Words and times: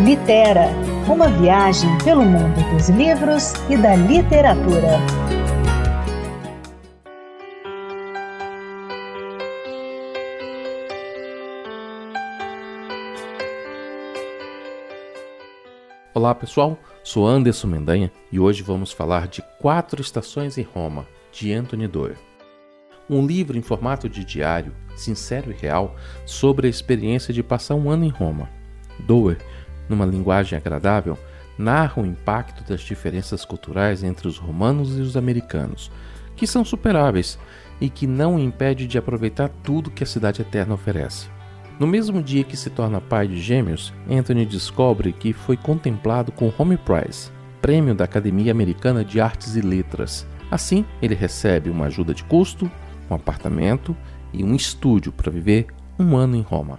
Litera, 0.00 0.70
uma 1.08 1.28
viagem 1.28 1.88
pelo 1.98 2.24
mundo 2.24 2.60
dos 2.72 2.88
livros 2.88 3.52
e 3.70 3.76
da 3.76 3.94
literatura. 3.94 4.98
Olá 16.12 16.34
pessoal, 16.34 16.76
sou 17.04 17.24
Anderson 17.24 17.68
Mendanha 17.68 18.10
e 18.32 18.40
hoje 18.40 18.64
vamos 18.64 18.90
falar 18.90 19.28
de 19.28 19.42
Quatro 19.60 20.02
Estações 20.02 20.58
em 20.58 20.62
Roma, 20.62 21.06
de 21.30 21.52
Anthony 21.52 21.86
Doerr. 21.86 22.18
Um 23.08 23.24
livro 23.24 23.56
em 23.56 23.62
formato 23.62 24.08
de 24.08 24.24
diário, 24.24 24.74
sincero 24.96 25.52
e 25.52 25.54
real, 25.54 25.94
sobre 26.26 26.66
a 26.66 26.70
experiência 26.70 27.32
de 27.32 27.44
passar 27.44 27.76
um 27.76 27.88
ano 27.88 28.04
em 28.04 28.10
Roma. 28.10 28.48
Doerr, 28.98 29.38
numa 29.88 30.06
linguagem 30.06 30.56
agradável, 30.56 31.18
narra 31.58 32.02
o 32.02 32.06
impacto 32.06 32.64
das 32.68 32.80
diferenças 32.80 33.44
culturais 33.44 34.02
entre 34.02 34.26
os 34.26 34.38
romanos 34.38 34.98
e 34.98 35.00
os 35.00 35.16
americanos, 35.16 35.90
que 36.36 36.46
são 36.46 36.64
superáveis 36.64 37.38
e 37.80 37.88
que 37.88 38.06
não 38.06 38.36
o 38.36 38.38
impede 38.38 38.86
de 38.86 38.98
aproveitar 38.98 39.48
tudo 39.62 39.90
que 39.90 40.02
a 40.02 40.06
cidade 40.06 40.42
eterna 40.42 40.74
oferece. 40.74 41.28
No 41.78 41.86
mesmo 41.86 42.22
dia 42.22 42.44
que 42.44 42.56
se 42.56 42.70
torna 42.70 43.00
pai 43.00 43.26
de 43.26 43.40
gêmeos, 43.40 43.92
Anthony 44.08 44.46
descobre 44.46 45.12
que 45.12 45.32
foi 45.32 45.56
contemplado 45.56 46.30
com 46.30 46.52
Home 46.56 46.76
Prize, 46.76 47.30
prêmio 47.60 47.94
da 47.94 48.04
Academia 48.04 48.52
Americana 48.52 49.04
de 49.04 49.20
Artes 49.20 49.56
e 49.56 49.60
Letras. 49.60 50.26
Assim, 50.50 50.84
ele 51.02 51.14
recebe 51.14 51.70
uma 51.70 51.86
ajuda 51.86 52.14
de 52.14 52.22
custo, 52.24 52.70
um 53.10 53.14
apartamento 53.14 53.96
e 54.32 54.44
um 54.44 54.54
estúdio 54.54 55.10
para 55.10 55.32
viver 55.32 55.66
um 55.98 56.16
ano 56.16 56.36
em 56.36 56.42
Roma. 56.42 56.78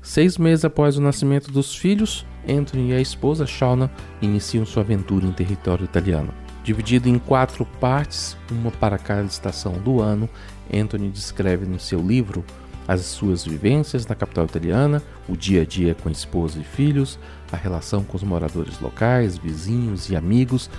Seis 0.00 0.38
meses 0.38 0.64
após 0.64 0.96
o 0.96 1.02
nascimento 1.02 1.50
dos 1.50 1.74
filhos, 1.74 2.24
Anthony 2.48 2.90
e 2.90 2.94
a 2.94 3.00
esposa 3.00 3.46
Shauna 3.46 3.90
iniciam 4.22 4.64
sua 4.64 4.82
aventura 4.82 5.26
em 5.26 5.32
território 5.32 5.84
italiano. 5.84 6.32
Dividido 6.62 7.08
em 7.08 7.18
quatro 7.18 7.64
partes, 7.80 8.36
uma 8.50 8.70
para 8.70 8.96
cada 8.96 9.24
estação 9.24 9.72
do 9.72 10.00
ano, 10.00 10.28
Anthony 10.72 11.10
descreve 11.10 11.66
no 11.66 11.80
seu 11.80 12.00
livro 12.00 12.44
as 12.86 13.02
suas 13.02 13.44
vivências 13.44 14.06
na 14.06 14.14
capital 14.14 14.46
italiana, 14.46 15.02
o 15.28 15.36
dia 15.36 15.62
a 15.62 15.64
dia 15.64 15.94
com 15.94 16.08
a 16.08 16.12
esposa 16.12 16.58
e 16.58 16.64
filhos, 16.64 17.18
a 17.52 17.56
relação 17.56 18.02
com 18.02 18.16
os 18.16 18.22
moradores 18.22 18.80
locais, 18.80 19.36
vizinhos 19.36 20.08
e 20.08 20.16
amigos, 20.16 20.70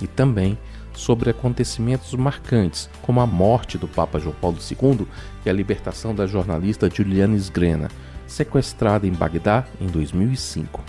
e 0.00 0.06
também 0.06 0.56
sobre 0.92 1.30
acontecimentos 1.30 2.14
marcantes, 2.14 2.88
como 3.02 3.20
a 3.20 3.26
morte 3.26 3.76
do 3.76 3.88
Papa 3.88 4.20
João 4.20 4.34
Paulo 4.40 4.58
II 4.58 5.06
e 5.44 5.50
a 5.50 5.52
libertação 5.52 6.14
da 6.14 6.24
jornalista 6.24 6.88
Juliana 6.88 7.34
Sgrena, 7.36 7.88
sequestrada 8.26 9.06
em 9.06 9.12
Bagdá 9.12 9.64
em 9.80 9.86
2005. 9.86 10.82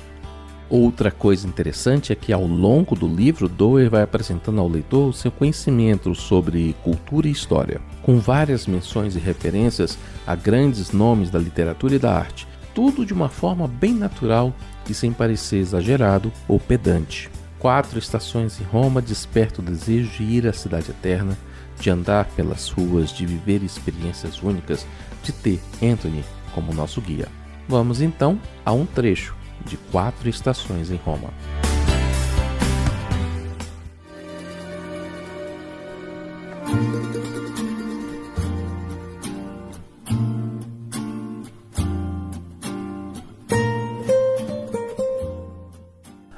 Outra 0.67 1.11
coisa 1.11 1.47
interessante 1.47 2.11
é 2.11 2.15
que 2.15 2.33
ao 2.33 2.45
longo 2.45 2.95
do 2.95 3.07
livro, 3.07 3.47
Doer 3.47 3.89
vai 3.89 4.01
apresentando 4.01 4.59
ao 4.59 4.67
leitor 4.67 5.13
seu 5.13 5.31
conhecimento 5.31 6.15
sobre 6.15 6.75
cultura 6.83 7.27
e 7.27 7.31
história, 7.31 7.79
com 8.01 8.19
várias 8.19 8.65
menções 8.65 9.15
e 9.15 9.19
referências 9.19 9.97
a 10.25 10.35
grandes 10.35 10.91
nomes 10.91 11.29
da 11.29 11.37
literatura 11.37 11.95
e 11.95 11.99
da 11.99 12.13
arte, 12.13 12.47
tudo 12.73 13.05
de 13.05 13.13
uma 13.13 13.29
forma 13.29 13.67
bem 13.67 13.93
natural 13.93 14.53
e 14.89 14.93
sem 14.93 15.13
parecer 15.13 15.57
exagerado 15.57 16.31
ou 16.47 16.59
pedante. 16.59 17.29
Quatro 17.59 17.99
estações 17.99 18.59
em 18.59 18.63
Roma 18.63 19.01
despertam 19.01 19.63
o 19.63 19.67
desejo 19.67 20.09
de 20.17 20.23
ir 20.23 20.47
à 20.47 20.53
cidade 20.53 20.89
eterna, 20.89 21.37
de 21.79 21.89
andar 21.91 22.25
pelas 22.35 22.69
ruas, 22.69 23.11
de 23.11 23.25
viver 23.25 23.61
experiências 23.61 24.41
únicas, 24.41 24.85
de 25.23 25.31
ter 25.31 25.59
Anthony 25.81 26.23
como 26.55 26.73
nosso 26.73 27.01
guia. 27.01 27.27
Vamos 27.67 28.01
então 28.01 28.39
a 28.65 28.71
um 28.71 28.85
trecho 28.85 29.35
de 29.65 29.75
quatro 29.75 30.29
estações 30.29 30.89
em 30.89 30.95
Roma. 30.95 31.29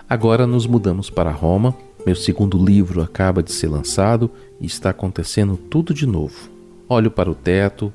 Agora 0.09 0.47
nos 0.47 0.66
mudamos 0.66 1.11
para 1.11 1.29
Roma. 1.29 1.75
Meu 2.06 2.16
segundo 2.16 2.57
livro 2.57 3.03
acaba 3.03 3.44
de 3.44 3.51
ser 3.51 3.67
lançado 3.67 4.31
e 4.59 4.66
está 4.66 4.89
acontecendo 4.89 5.57
tudo 5.57 5.94
de 5.94 6.07
novo. 6.07 6.50
Olho 6.88 7.11
para 7.11 7.29
o 7.29 7.35
teto, 7.35 7.94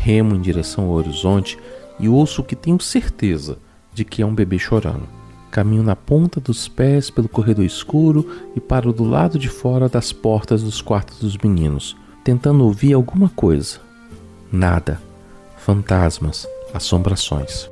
remo 0.00 0.34
em 0.34 0.40
direção 0.40 0.84
ao 0.84 0.92
horizonte 0.92 1.58
e 1.98 2.08
ouço 2.08 2.40
o 2.40 2.44
que 2.44 2.56
tenho 2.56 2.80
certeza 2.80 3.58
de 3.92 4.04
que 4.04 4.22
é 4.22 4.26
um 4.26 4.34
bebê 4.34 4.58
chorando. 4.58 5.06
Caminho 5.50 5.82
na 5.82 5.96
ponta 5.96 6.40
dos 6.40 6.68
pés 6.68 7.10
pelo 7.10 7.28
corredor 7.28 7.64
escuro 7.64 8.26
e 8.56 8.60
paro 8.60 8.92
do 8.92 9.04
lado 9.04 9.38
de 9.38 9.48
fora 9.48 9.88
das 9.88 10.12
portas 10.12 10.62
dos 10.62 10.80
quartos 10.80 11.18
dos 11.18 11.36
meninos, 11.36 11.96
tentando 12.24 12.64
ouvir 12.64 12.94
alguma 12.94 13.28
coisa. 13.28 13.80
Nada. 14.50 15.00
Fantasmas, 15.58 16.46
assombrações. 16.72 17.70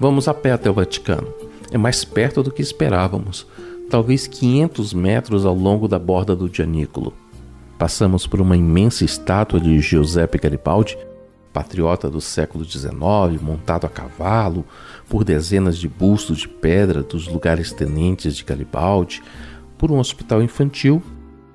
Vamos 0.00 0.28
a 0.28 0.34
pé 0.34 0.52
até 0.52 0.70
o 0.70 0.74
Vaticano. 0.74 1.28
É 1.70 1.76
mais 1.76 2.04
perto 2.04 2.42
do 2.42 2.50
que 2.50 2.62
esperávamos, 2.62 3.46
talvez 3.90 4.26
500 4.26 4.94
metros 4.94 5.44
ao 5.44 5.54
longo 5.54 5.86
da 5.86 5.98
borda 5.98 6.34
do 6.34 6.48
Gianicolo. 6.48 7.12
Passamos 7.78 8.26
por 8.26 8.40
uma 8.40 8.56
imensa 8.56 9.04
estátua 9.04 9.60
de 9.60 9.78
Giuseppe 9.80 10.38
Garibaldi 10.38 10.96
patriota 11.58 12.08
do 12.08 12.20
século 12.20 12.64
XIX, 12.64 12.92
montado 13.42 13.84
a 13.84 13.90
cavalo, 13.90 14.64
por 15.08 15.24
dezenas 15.24 15.76
de 15.76 15.88
bustos 15.88 16.38
de 16.38 16.46
pedra 16.46 17.02
dos 17.02 17.26
lugares 17.26 17.72
tenentes 17.72 18.36
de 18.36 18.44
Garibaldi, 18.44 19.20
por 19.76 19.90
um 19.90 19.98
hospital 19.98 20.40
infantil, 20.40 21.02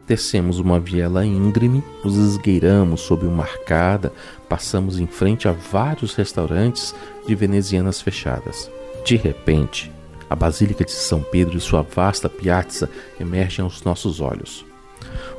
descemos 0.06 0.60
uma 0.60 0.78
viela 0.78 1.26
íngreme, 1.26 1.82
nos 2.04 2.18
esgueiramos 2.18 3.00
sob 3.00 3.26
uma 3.26 3.44
arcada, 3.44 4.12
passamos 4.50 5.00
em 5.00 5.08
frente 5.08 5.48
a 5.48 5.54
vários 5.54 6.16
restaurantes 6.16 6.94
de 7.26 7.34
venezianas 7.34 8.02
fechadas. 8.02 8.70
De 9.06 9.16
repente, 9.16 9.90
a 10.30 10.36
Basílica 10.36 10.84
de 10.84 10.92
São 10.92 11.22
Pedro 11.22 11.56
e 11.56 11.62
sua 11.62 11.82
vasta 11.82 12.28
piazza 12.28 12.90
emergem 13.18 13.64
aos 13.64 13.82
nossos 13.84 14.20
olhos 14.20 14.66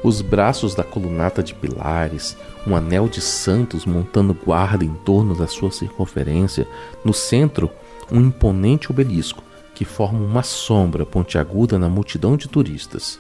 os 0.05 0.21
braços 0.21 0.75
da 0.75 0.85
colunata 0.85 1.43
de 1.43 1.55
pilares, 1.55 2.37
um 2.67 2.77
anel 2.77 3.09
de 3.09 3.23
santos 3.23 3.87
montando 3.87 4.35
guarda 4.35 4.85
em 4.85 4.93
torno 4.93 5.35
da 5.35 5.47
sua 5.47 5.73
circunferência, 5.73 6.69
no 7.03 7.15
centro, 7.15 7.71
um 8.13 8.21
imponente 8.21 8.93
obelisco 8.93 9.43
que 9.75 9.85
forma 9.85 10.21
uma 10.21 10.43
sombra 10.43 11.07
pontiaguda 11.07 11.79
na 11.79 11.89
multidão 11.89 12.37
de 12.37 12.49
turistas. 12.49 13.19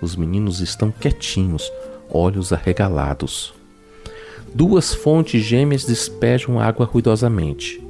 Os 0.00 0.16
meninos 0.16 0.60
estão 0.60 0.90
quietinhos, 0.90 1.70
olhos 2.08 2.50
arregalados. 2.50 3.52
Duas 4.54 4.94
fontes 4.94 5.44
gêmeas 5.44 5.84
despejam 5.84 6.58
água 6.58 6.86
ruidosamente. 6.86 7.86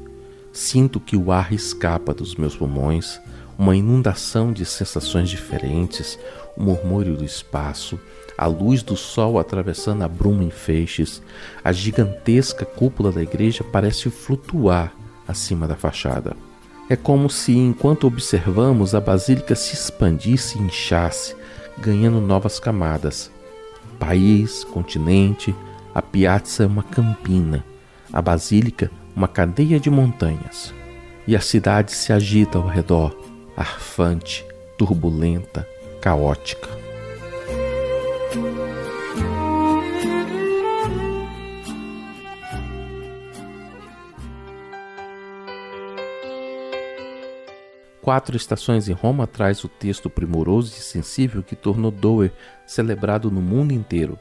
Sinto 0.53 0.99
que 0.99 1.17
o 1.17 1.31
ar 1.31 1.53
escapa 1.53 2.13
dos 2.13 2.35
meus 2.35 2.57
pulmões, 2.57 3.21
uma 3.57 3.77
inundação 3.77 4.53
de 4.53 4.65
sensações 4.65 5.29
diferentes, 5.29 6.19
o 6.57 6.63
murmúrio 6.63 7.17
do 7.17 7.25
espaço, 7.25 7.99
a 8.37 8.47
luz 8.47 8.83
do 8.83 8.97
sol 8.97 9.39
atravessando 9.39 10.03
a 10.03 10.09
bruma 10.09 10.43
em 10.43 10.51
feixes, 10.51 11.23
a 11.63 11.73
gigantesca 11.73 12.65
cúpula 12.65 13.13
da 13.13 13.23
igreja 13.23 13.63
parece 13.63 14.09
flutuar 14.11 14.93
acima 15.29 15.69
da 15.69 15.77
fachada. 15.77 16.35
É 16.89 16.97
como 16.97 17.31
se, 17.31 17.57
enquanto 17.57 18.07
observamos, 18.07 18.95
a 18.95 19.01
basílica 19.01 19.55
se 19.55 19.75
expandisse 19.75 20.59
e 20.59 20.63
inchasse, 20.63 21.37
ganhando 21.79 22.21
novas 22.21 22.59
camadas. 22.59 23.31
País, 23.99 24.65
continente, 24.65 25.55
a 25.95 26.03
piazza 26.03 26.65
é 26.65 26.67
uma 26.67 26.83
campina, 26.83 27.65
a 28.13 28.21
basílica, 28.21 28.91
uma 29.15 29.29
cadeia 29.29 29.79
de 29.79 29.91
montanhas. 29.91 30.75
E 31.27 31.37
a 31.37 31.41
cidade 31.41 31.93
se 31.93 32.13
agita 32.13 32.59
ao 32.59 32.67
redor, 32.67 33.15
arfante, 33.57 34.45
turbulenta, 34.77 35.69
caótica. 36.01 36.69
Quatro 48.01 48.37
Estações 48.37 48.89
em 48.89 48.93
Roma 48.93 49.27
traz 49.27 49.63
o 49.63 49.69
texto 49.69 50.09
primoroso 50.09 50.73
e 50.77 50.81
sensível 50.81 51.43
que 51.43 51.55
tornou 51.55 51.91
Doer 51.91 52.33
celebrado 52.67 53.31
no 53.31 53.43
mundo 53.43 53.73
inteiro, 53.73 54.19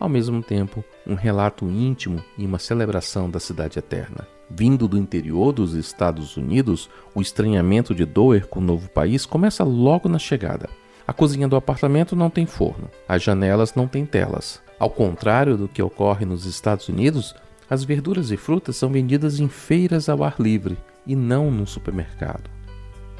ao 0.00 0.08
mesmo 0.08 0.42
tempo 0.42 0.82
um 1.06 1.14
relato 1.14 1.66
íntimo 1.66 2.24
e 2.38 2.46
uma 2.46 2.58
celebração 2.58 3.30
da 3.30 3.38
cidade 3.38 3.78
eterna. 3.78 4.26
Vindo 4.48 4.88
do 4.88 4.98
interior 4.98 5.52
dos 5.52 5.74
Estados 5.74 6.36
Unidos, 6.36 6.90
o 7.14 7.20
estranhamento 7.20 7.94
de 7.94 8.04
Doer 8.04 8.48
com 8.48 8.58
o 8.58 8.64
novo 8.64 8.88
país 8.88 9.24
começa 9.24 9.62
logo 9.62 10.08
na 10.08 10.18
chegada. 10.18 10.68
A 11.10 11.12
cozinha 11.12 11.48
do 11.48 11.56
apartamento 11.56 12.14
não 12.14 12.30
tem 12.30 12.46
forno, 12.46 12.88
as 13.08 13.20
janelas 13.20 13.74
não 13.74 13.88
têm 13.88 14.06
telas. 14.06 14.62
Ao 14.78 14.88
contrário 14.88 15.56
do 15.56 15.66
que 15.66 15.82
ocorre 15.82 16.24
nos 16.24 16.46
Estados 16.46 16.88
Unidos, 16.88 17.34
as 17.68 17.82
verduras 17.82 18.30
e 18.30 18.36
frutas 18.36 18.76
são 18.76 18.92
vendidas 18.92 19.40
em 19.40 19.48
feiras 19.48 20.08
ao 20.08 20.22
ar 20.22 20.36
livre 20.38 20.78
e 21.04 21.16
não 21.16 21.50
num 21.50 21.66
supermercado. 21.66 22.48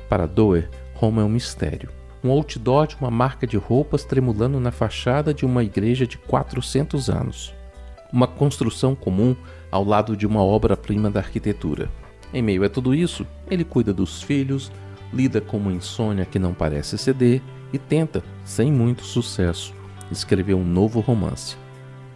Para 0.08 0.24
Doer, 0.24 0.70
Roma 0.94 1.22
é 1.22 1.24
um 1.24 1.28
mistério. 1.28 1.90
Um 2.22 2.30
outdoor 2.30 2.86
de 2.86 2.94
uma 3.00 3.10
marca 3.10 3.44
de 3.44 3.56
roupas 3.56 4.04
tremulando 4.04 4.60
na 4.60 4.70
fachada 4.70 5.34
de 5.34 5.44
uma 5.44 5.64
igreja 5.64 6.06
de 6.06 6.16
400 6.16 7.10
anos. 7.10 7.52
Uma 8.12 8.28
construção 8.28 8.94
comum 8.94 9.34
ao 9.68 9.82
lado 9.82 10.16
de 10.16 10.28
uma 10.28 10.44
obra-prima 10.44 11.10
da 11.10 11.18
arquitetura. 11.18 11.90
Em 12.32 12.40
meio 12.40 12.62
a 12.62 12.68
tudo 12.68 12.94
isso, 12.94 13.26
ele 13.50 13.64
cuida 13.64 13.92
dos 13.92 14.22
filhos, 14.22 14.70
lida 15.12 15.40
com 15.40 15.56
uma 15.56 15.72
insônia 15.72 16.24
que 16.24 16.38
não 16.38 16.54
parece 16.54 16.96
ceder 16.96 17.42
e 17.72 17.78
tenta, 17.78 18.22
sem 18.44 18.72
muito 18.72 19.04
sucesso, 19.04 19.74
escrever 20.10 20.54
um 20.54 20.64
novo 20.64 21.00
romance. 21.00 21.56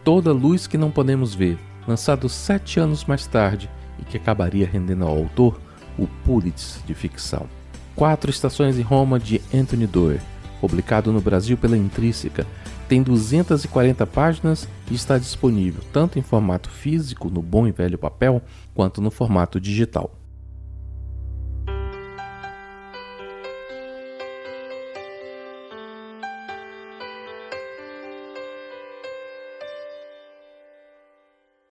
Toda 0.02 0.32
Luz 0.32 0.66
que 0.66 0.78
Não 0.78 0.90
Podemos 0.90 1.34
Ver, 1.34 1.58
lançado 1.86 2.28
sete 2.28 2.80
anos 2.80 3.04
mais 3.04 3.26
tarde 3.26 3.70
e 3.98 4.04
que 4.04 4.16
acabaria 4.16 4.66
rendendo 4.66 5.04
ao 5.04 5.16
autor 5.16 5.60
o 5.98 6.06
Pulitzer 6.24 6.82
de 6.84 6.94
ficção. 6.94 7.46
Quatro 7.94 8.30
Estações 8.30 8.78
em 8.78 8.82
Roma 8.82 9.18
de 9.20 9.40
Anthony 9.54 9.86
Doerr, 9.86 10.20
publicado 10.60 11.12
no 11.12 11.20
Brasil 11.20 11.56
pela 11.56 11.76
Intrínseca, 11.76 12.46
tem 12.88 13.02
240 13.02 14.06
páginas 14.06 14.68
e 14.90 14.94
está 14.94 15.16
disponível 15.16 15.82
tanto 15.92 16.18
em 16.18 16.22
formato 16.22 16.68
físico, 16.68 17.30
no 17.30 17.40
bom 17.40 17.66
e 17.66 17.72
velho 17.72 17.96
papel, 17.96 18.42
quanto 18.74 19.00
no 19.00 19.10
formato 19.10 19.60
digital. 19.60 20.10